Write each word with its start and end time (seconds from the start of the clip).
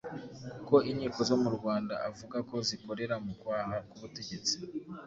kuko 0.55 0.75
inkiko 0.89 1.19
zo 1.29 1.35
mu 1.43 1.49
Rwanda 1.57 1.93
avuga 2.09 2.37
ko 2.49 2.55
zikorera 2.67 3.15
mu 3.25 3.31
kwaha 3.39 3.75
k'ubutegetsi. 3.89 4.53